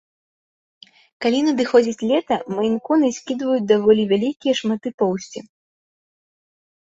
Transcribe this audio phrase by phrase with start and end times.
[1.23, 5.39] Калі надыходзіць лета, мэйн-куны скідваюць даволі вялікія шматы поўсці.